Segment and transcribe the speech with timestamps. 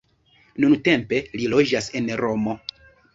[0.63, 2.57] Nuntempe li loĝas en Romo.